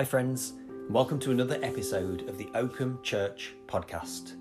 [0.00, 0.54] Hi, friends,
[0.88, 4.32] welcome to another episode of the Oakham Church podcast.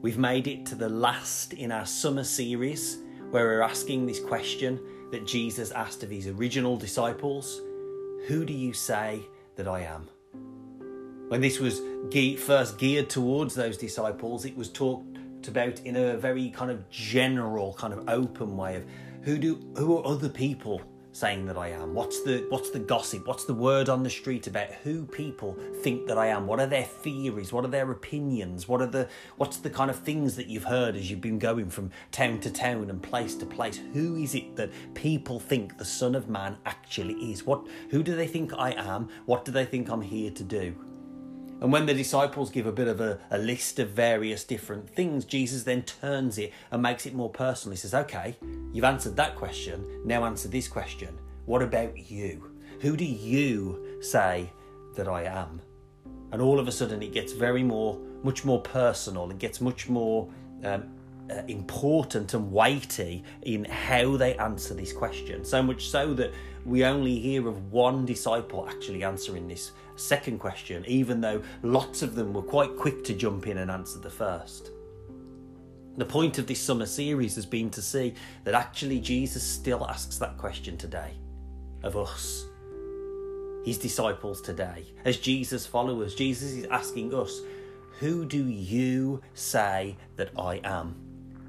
[0.00, 2.96] We've made it to the last in our summer series
[3.28, 4.80] where we're asking this question
[5.10, 7.60] that Jesus asked of his original disciples
[8.28, 9.20] Who do you say
[9.56, 10.08] that I am?
[11.28, 11.82] When this was
[12.40, 17.74] first geared towards those disciples, it was talked about in a very kind of general,
[17.74, 18.86] kind of open way of
[19.20, 20.80] who do who are other people
[21.18, 21.94] saying that I am?
[21.94, 23.26] What's the what's the gossip?
[23.26, 26.46] What's the word on the street about who people think that I am?
[26.46, 27.52] What are their theories?
[27.52, 28.68] What are their opinions?
[28.68, 31.70] What are the what's the kind of things that you've heard as you've been going
[31.70, 33.80] from town to town and place to place?
[33.94, 37.44] Who is it that people think the Son of Man actually is?
[37.44, 39.08] What who do they think I am?
[39.26, 40.76] What do they think I'm here to do?
[41.60, 45.24] And when the disciples give a bit of a, a, list of various different things,
[45.24, 47.72] Jesus then turns it and makes it more personal.
[47.72, 48.36] He says, Okay,
[48.72, 51.18] you've answered that question, now answer this question.
[51.46, 52.52] What about you?
[52.80, 54.52] Who do you say
[54.94, 55.60] that I am?
[56.30, 59.30] And all of a sudden, it gets very more, much more personal.
[59.30, 60.28] It gets much more
[60.62, 60.84] um,
[61.30, 65.44] uh, important and weighty in how they answer this question.
[65.44, 66.32] So much so that
[66.64, 72.14] we only hear of one disciple actually answering this second question, even though lots of
[72.14, 74.70] them were quite quick to jump in and answer the first.
[75.96, 80.18] The point of this summer series has been to see that actually Jesus still asks
[80.18, 81.14] that question today
[81.82, 82.46] of us,
[83.64, 84.86] his disciples today.
[85.04, 87.40] As Jesus followers, Jesus is asking us,
[87.98, 91.07] Who do you say that I am?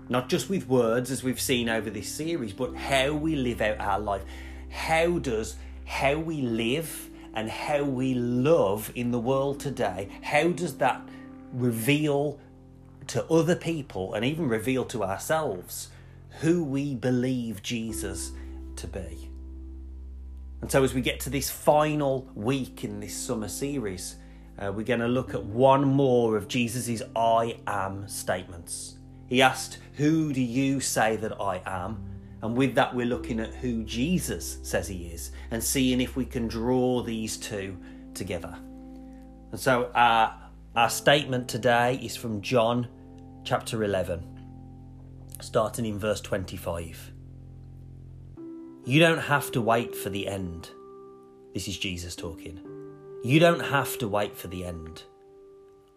[0.10, 3.80] Not just with words, as we've seen over this series, but how we live out
[3.80, 4.24] our life.
[4.70, 5.56] How does
[5.90, 11.02] how we live and how we love in the world today, how does that
[11.52, 12.40] reveal
[13.08, 15.90] to other people and even reveal to ourselves
[16.42, 18.32] who we believe Jesus
[18.76, 19.32] to be?
[20.62, 24.18] And so, as we get to this final week in this summer series,
[24.60, 28.99] uh, we're going to look at one more of Jesus' I am statements.
[29.30, 32.04] He asked, Who do you say that I am?
[32.42, 36.26] And with that, we're looking at who Jesus says he is and seeing if we
[36.26, 37.78] can draw these two
[38.14, 38.58] together.
[39.52, 40.34] And so, our,
[40.76, 42.88] our statement today is from John
[43.44, 44.24] chapter 11,
[45.42, 47.12] starting in verse 25.
[48.86, 50.70] You don't have to wait for the end.
[51.54, 52.60] This is Jesus talking.
[53.24, 55.04] You don't have to wait for the end.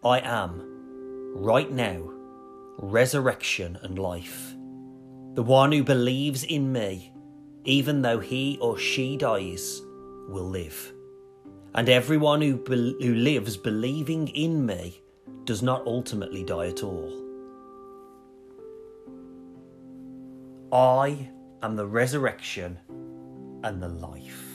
[0.03, 2.11] I am, right now,
[2.77, 4.53] resurrection and life.
[5.35, 7.13] The one who believes in me,
[7.65, 9.81] even though he or she dies,
[10.27, 10.93] will live.
[11.75, 15.01] And everyone who, be- who lives believing in me
[15.45, 17.19] does not ultimately die at all.
[20.71, 21.29] I
[21.61, 22.79] am the resurrection
[23.63, 24.52] and the life.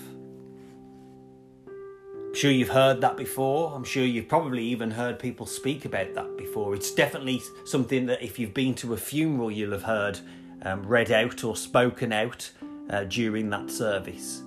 [2.38, 3.75] Sure you've heard that before.
[3.75, 6.72] I'm sure you've probably even heard people speak about that before.
[6.72, 10.21] It's definitely something that if you've been to a funeral, you'll have heard
[10.62, 12.48] um, read out or spoken out
[12.91, 14.44] uh, during that service.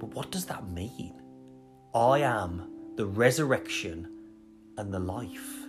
[0.00, 1.14] But what does that mean?
[1.94, 4.08] I am the resurrection
[4.76, 5.68] and the life.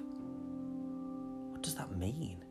[1.52, 2.44] What does that mean?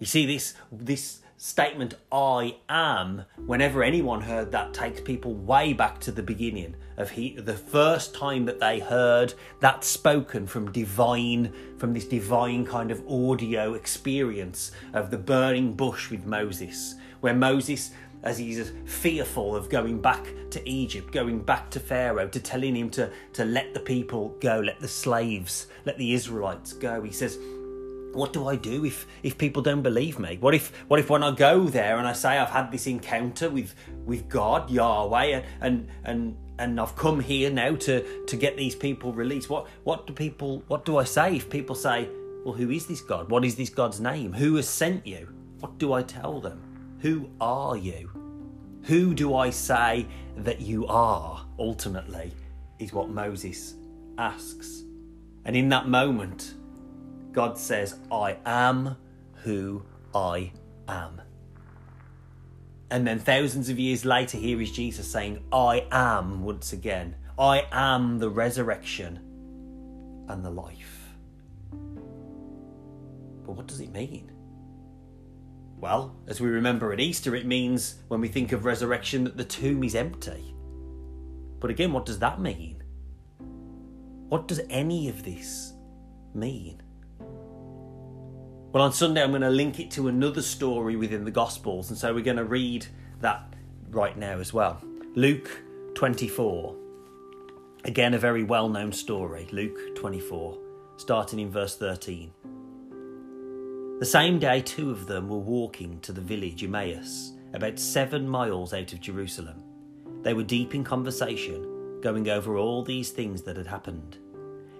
[0.00, 6.00] You see, this this statement "I am," whenever anyone heard that, takes people way back
[6.00, 11.52] to the beginning of he, the first time that they heard that spoken from divine,
[11.78, 17.90] from this divine kind of audio experience of the burning bush with Moses, where Moses
[18.22, 22.90] as he's fearful of going back to Egypt, going back to Pharaoh, to telling him
[22.90, 27.02] to, to let the people go, let the slaves, let the Israelites go.
[27.02, 27.38] He says,
[28.16, 30.38] what do I do if if people don't believe me?
[30.40, 33.50] What if what if when I go there and I say I've had this encounter
[33.50, 38.56] with with God Yahweh and and and, and I've come here now to to get
[38.56, 39.50] these people released?
[39.50, 42.08] What what do people what do I say if people say,
[42.44, 43.30] well, who is this God?
[43.30, 44.32] What is this God's name?
[44.32, 45.28] Who has sent you?
[45.60, 46.98] What do I tell them?
[47.00, 48.10] Who are you?
[48.84, 50.06] Who do I say
[50.38, 51.44] that you are?
[51.58, 52.32] Ultimately,
[52.78, 53.74] is what Moses
[54.18, 54.84] asks.
[55.44, 56.54] And in that moment,
[57.36, 58.96] God says, I am
[59.44, 59.84] who
[60.14, 60.52] I
[60.88, 61.20] am.
[62.90, 67.14] And then thousands of years later, here is Jesus saying, I am once again.
[67.38, 69.20] I am the resurrection
[70.30, 71.10] and the life.
[73.44, 74.32] But what does it mean?
[75.76, 79.44] Well, as we remember at Easter, it means when we think of resurrection that the
[79.44, 80.54] tomb is empty.
[81.60, 82.82] But again, what does that mean?
[84.30, 85.74] What does any of this
[86.32, 86.80] mean?
[88.76, 91.98] Well, on Sunday, I'm going to link it to another story within the Gospels, and
[91.98, 92.86] so we're going to read
[93.22, 93.54] that
[93.88, 94.78] right now as well.
[95.14, 95.48] Luke
[95.94, 96.76] 24.
[97.86, 100.58] Again, a very well known story, Luke 24,
[100.98, 102.30] starting in verse 13.
[103.98, 108.74] The same day, two of them were walking to the village Emmaus, about seven miles
[108.74, 109.64] out of Jerusalem.
[110.20, 114.18] They were deep in conversation, going over all these things that had happened.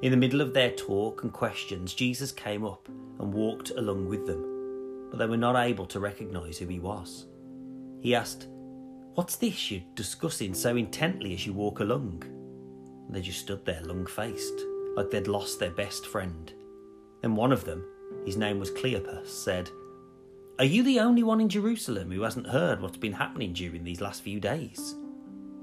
[0.03, 2.87] In the middle of their talk and questions, Jesus came up
[3.19, 7.27] and walked along with them, but they were not able to recognize who he was.
[8.03, 8.49] He asked,
[9.15, 12.25] What's this you're discussing so intently as you walk along?
[13.09, 14.61] They just stood there, long faced,
[14.97, 16.53] like they'd lost their best friend.
[17.23, 17.83] Then one of them,
[18.27, 19.71] his name was Cleopas, said,
[20.59, 24.03] Are you the only one in Jerusalem who hasn't heard what's been happening during these
[24.03, 24.95] last few days?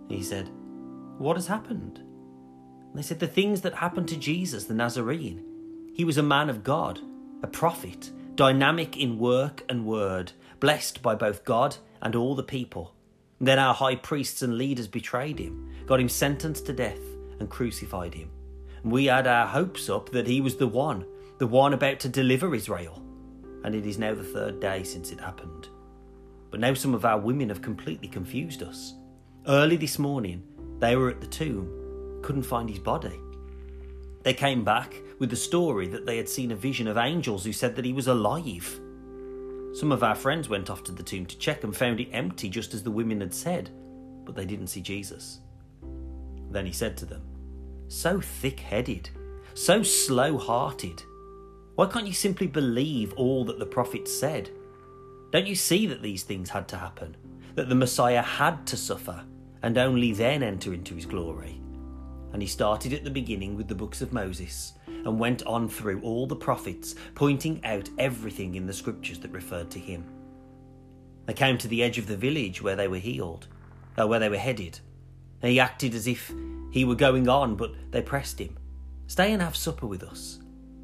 [0.10, 0.50] He said,
[1.20, 2.02] What has happened?
[2.94, 5.44] They said, The things that happened to Jesus the Nazarene.
[5.94, 7.00] He was a man of God,
[7.44, 12.94] a prophet, dynamic in work and word, blessed by both God and all the people.
[13.40, 17.00] Then our high priests and leaders betrayed him, got him sentenced to death
[17.40, 18.30] and crucified him.
[18.84, 21.06] And we had our hopes up that he was the one,
[21.40, 23.02] the one about to deliver Israel.
[23.64, 25.70] And it is now the third day since it happened.
[26.52, 28.94] But now some of our women have completely confused us.
[29.48, 30.44] Early this morning,
[30.80, 31.83] they were at the tomb,
[32.24, 33.20] couldn't find his body.
[34.24, 37.54] They came back with the story that they had seen a vision of angels who
[37.54, 38.80] said that he was alive.
[39.74, 42.50] Some of our friends went off to the tomb to check and found it empty
[42.50, 43.70] just as the women had said,
[44.24, 45.40] but they didn't see Jesus.
[46.50, 47.24] Then he said to them,
[47.90, 49.10] So thick headed,
[49.54, 51.04] so slow hearted.
[51.76, 54.50] Why can't you simply believe all that the prophets said?
[55.32, 57.18] Don't you see that these things had to happen?
[57.56, 59.24] That the Messiah had to suffer
[59.64, 61.63] and only then enter into his glory?
[62.34, 66.02] And he started at the beginning with the books of Moses and went on through
[66.02, 70.04] all the prophets, pointing out everything in the scriptures that referred to him.
[71.28, 73.48] They came to the edge of the village where they were healed,
[73.98, 74.80] uh, where they were headed.
[75.42, 76.34] He acted as if
[76.72, 78.58] he were going on, but they pressed him.
[79.08, 80.40] Stay and have supper with us.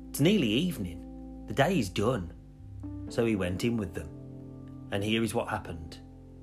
[0.10, 1.46] It's nearly evening.
[1.48, 2.32] The day is done.
[3.10, 4.10] So he went in with them.
[4.92, 5.98] And here is what happened.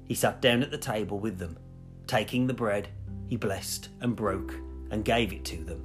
[0.05, 1.59] He sat down at the table with them.
[2.07, 2.89] Taking the bread,
[3.29, 4.55] he blessed and broke
[4.91, 5.85] and gave it to them.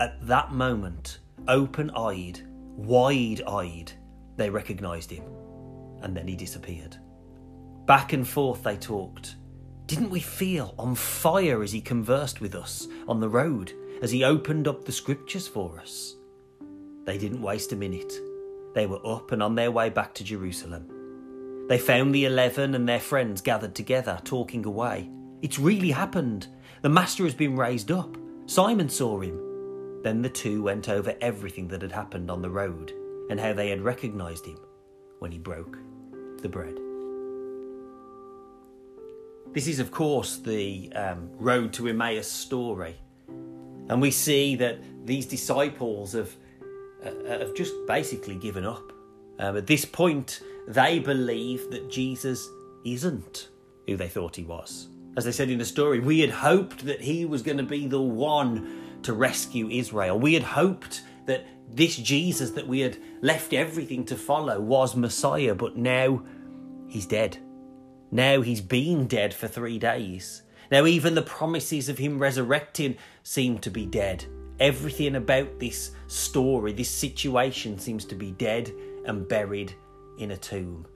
[0.00, 1.18] At that moment,
[1.48, 2.40] open eyed,
[2.76, 3.92] wide eyed,
[4.36, 5.24] they recognised him.
[6.02, 6.96] And then he disappeared.
[7.86, 9.36] Back and forth they talked
[9.86, 13.72] didn't we feel on fire as he conversed with us on the road,
[14.02, 16.16] as he opened up the scriptures for us?
[17.04, 18.12] They didn't waste a minute.
[18.74, 21.66] They were up and on their way back to Jerusalem.
[21.68, 25.08] They found the eleven and their friends gathered together, talking away.
[25.40, 26.48] It's really happened.
[26.82, 28.16] The Master has been raised up.
[28.46, 30.02] Simon saw him.
[30.02, 32.92] Then the two went over everything that had happened on the road
[33.30, 34.58] and how they had recognised him
[35.18, 35.78] when he broke
[36.42, 36.78] the bread.
[39.52, 42.94] This is, of course, the um, road to Emmaus story.
[43.88, 46.34] And we see that these disciples have,
[47.04, 48.92] uh, have just basically given up.
[49.38, 52.48] Um, at this point, they believe that Jesus
[52.84, 53.48] isn't
[53.86, 54.88] who they thought he was.
[55.16, 57.86] As they said in the story, we had hoped that he was going to be
[57.86, 60.18] the one to rescue Israel.
[60.18, 65.54] We had hoped that this Jesus that we had left everything to follow was Messiah,
[65.54, 66.22] but now
[66.88, 67.38] he's dead.
[68.10, 70.42] Now he's been dead for three days.
[70.70, 74.24] Now, even the promises of him resurrecting seem to be dead.
[74.58, 78.72] Everything about this story, this situation, seems to be dead
[79.04, 79.74] and buried
[80.18, 80.86] in a tomb.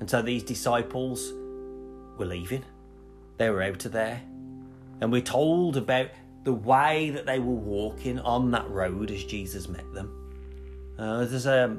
[0.00, 1.32] And so these disciples
[2.18, 2.64] were leaving.
[3.38, 4.20] They were out of there.
[5.00, 6.10] And we're told about
[6.44, 10.14] the way that they were walking on that road as Jesus met them.
[10.98, 11.76] Uh, there's a,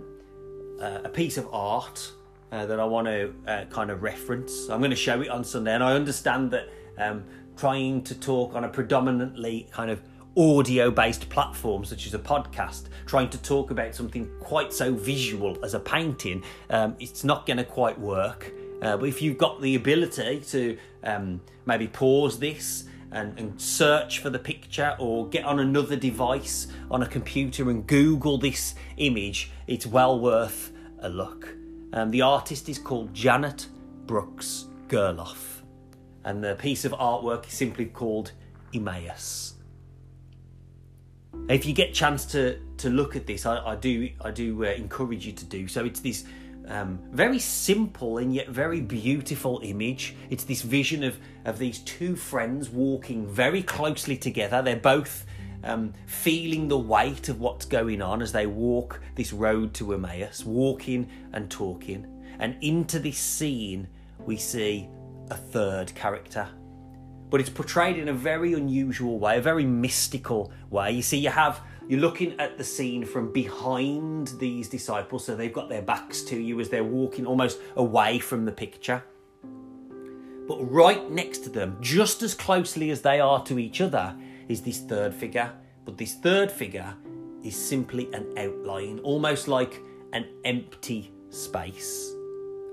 [0.79, 2.11] a piece of art
[2.51, 4.69] uh, that I want to uh, kind of reference.
[4.69, 7.25] I'm going to show it on Sunday, and I understand that um,
[7.57, 10.01] trying to talk on a predominantly kind of
[10.37, 15.57] audio based platform such as a podcast, trying to talk about something quite so visual
[15.63, 18.53] as a painting, um, it's not going to quite work.
[18.81, 24.19] Uh, but if you've got the ability to um, maybe pause this and, and, search
[24.19, 29.51] for the picture or get on another device on a computer and Google this image,
[29.67, 31.55] it's well worth a look.
[31.93, 33.67] Um, the artist is called Janet
[34.05, 35.61] Brooks Gerloff,
[36.23, 38.31] and the piece of artwork is simply called
[38.73, 39.55] Emmaus.
[41.47, 44.69] If you get chance to, to look at this, I, I do I do uh,
[44.69, 45.83] encourage you to do so.
[45.85, 46.25] It's this
[46.69, 50.15] um, very simple and yet very beautiful image.
[50.29, 54.61] It's this vision of, of these two friends walking very closely together.
[54.61, 55.25] They're both
[55.63, 60.45] um, feeling the weight of what's going on as they walk this road to Emmaus,
[60.45, 62.05] walking and talking.
[62.39, 63.87] And into this scene,
[64.19, 64.87] we see
[65.31, 66.47] a third character.
[67.29, 70.91] but it's portrayed in a very unusual way, a very mystical way.
[70.91, 75.51] You see, you have you're looking at the scene from behind these disciples, so they've
[75.51, 79.03] got their backs to you as they're walking almost away from the picture.
[80.47, 84.15] But right next to them, just as closely as they are to each other,
[84.47, 85.51] is this third figure.
[85.83, 86.95] But this third figure
[87.43, 89.81] is simply an outline, almost like
[90.13, 92.13] an empty space,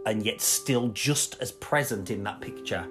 [0.04, 2.86] and yet still just as present in that picture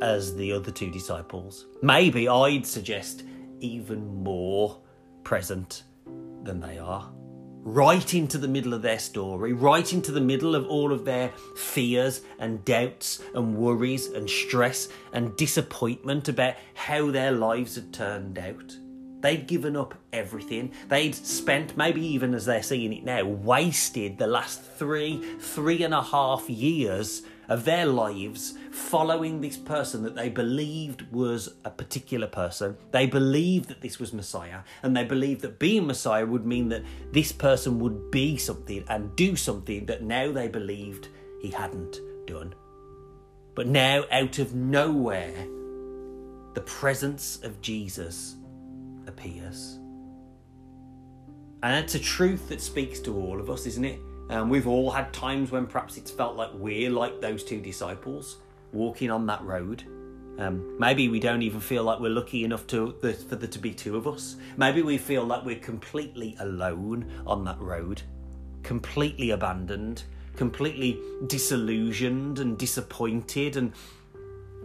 [0.00, 1.66] as the other two disciples.
[1.82, 3.24] Maybe I'd suggest
[3.58, 4.80] even more
[5.26, 5.82] present
[6.44, 7.10] than they are.
[7.64, 11.32] Right into the middle of their story, right into the middle of all of their
[11.56, 18.38] fears and doubts and worries and stress and disappointment about how their lives had turned
[18.38, 18.76] out.
[19.18, 20.70] They'd given up everything.
[20.86, 25.92] They'd spent, maybe even as they're seeing it now, wasted the last three, three and
[25.92, 32.26] a half years of their lives following this person that they believed was a particular
[32.26, 32.76] person.
[32.90, 36.84] They believed that this was Messiah, and they believed that being Messiah would mean that
[37.12, 41.08] this person would be something and do something that now they believed
[41.40, 42.54] he hadn't done.
[43.54, 45.46] But now, out of nowhere,
[46.54, 48.36] the presence of Jesus
[49.06, 49.78] appears.
[51.62, 54.00] And it's a truth that speaks to all of us, isn't it?
[54.28, 58.38] Um, we've all had times when perhaps it's felt like we're like those two disciples
[58.72, 59.84] walking on that road.
[60.38, 63.72] Um, maybe we don't even feel like we're lucky enough to for there to be
[63.72, 64.36] two of us.
[64.56, 68.02] Maybe we feel like we're completely alone on that road,
[68.62, 70.02] completely abandoned,
[70.36, 73.72] completely disillusioned and disappointed and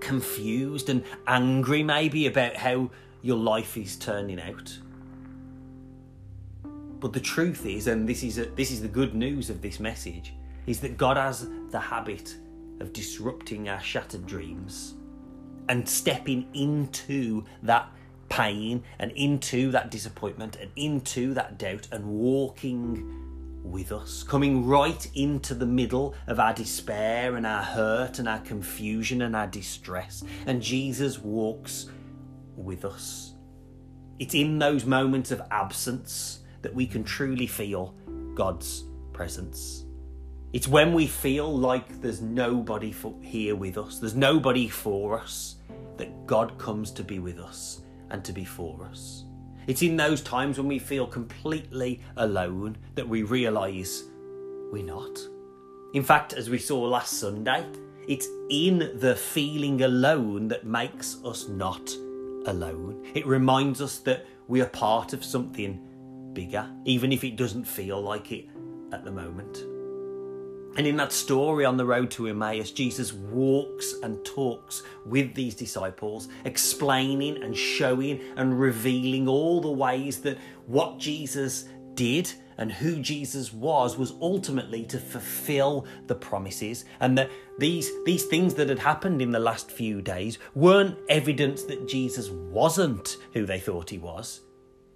[0.01, 2.89] confused and angry, maybe about how
[3.21, 4.77] your life is turning out.
[7.01, 9.79] But the truth is, and this is a, this is the good news of this
[9.79, 10.35] message,
[10.67, 12.35] is that God has the habit
[12.79, 14.93] of disrupting our shattered dreams
[15.67, 17.89] and stepping into that
[18.29, 23.17] pain and into that disappointment and into that doubt and walking
[23.63, 28.39] with us, coming right into the middle of our despair and our hurt and our
[28.39, 30.23] confusion and our distress.
[30.45, 31.87] And Jesus walks
[32.55, 33.33] with us.
[34.19, 37.95] It's in those moments of absence that we can truly feel
[38.35, 39.85] God's presence.
[40.53, 45.55] It's when we feel like there's nobody for, here with us, there's nobody for us,
[45.97, 49.23] that God comes to be with us and to be for us.
[49.67, 54.03] It's in those times when we feel completely alone that we realise
[54.71, 55.19] we're not.
[55.93, 57.65] In fact, as we saw last Sunday,
[58.07, 61.91] it's in the feeling alone that makes us not
[62.45, 63.05] alone.
[63.13, 65.87] It reminds us that we are part of something
[66.33, 68.45] bigger, even if it doesn't feel like it
[68.91, 69.65] at the moment.
[70.77, 75.53] And in that story on the road to Emmaus, Jesus walks and talks with these
[75.53, 82.99] disciples, explaining and showing and revealing all the ways that what Jesus did and who
[82.99, 88.79] Jesus was was ultimately to fulfill the promises and that these these things that had
[88.79, 93.97] happened in the last few days weren't evidence that Jesus wasn't who they thought he
[93.97, 94.41] was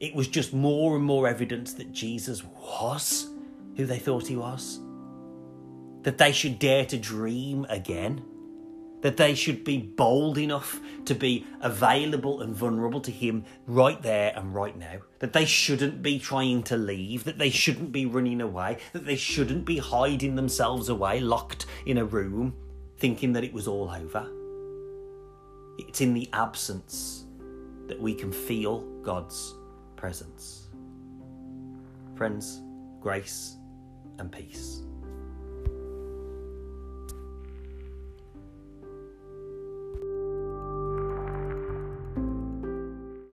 [0.06, 3.28] it was just more and more evidence that Jesus was
[3.76, 4.80] who they thought he was.
[6.04, 8.24] That they should dare to dream again.
[9.02, 14.32] That they should be bold enough to be available and vulnerable to him right there
[14.36, 15.00] and right now.
[15.20, 17.24] That they shouldn't be trying to leave.
[17.24, 18.78] That they shouldn't be running away.
[18.94, 22.54] That they shouldn't be hiding themselves away, locked in a room,
[22.98, 24.30] thinking that it was all over.
[25.80, 27.26] It's in the absence
[27.88, 29.56] that we can feel God's
[29.96, 30.70] presence.
[32.16, 32.62] Friends,
[33.02, 33.58] grace
[34.20, 34.84] and peace.